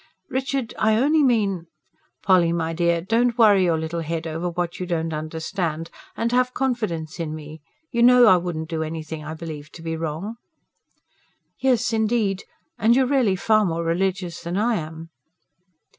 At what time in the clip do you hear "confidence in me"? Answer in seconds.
6.55-7.61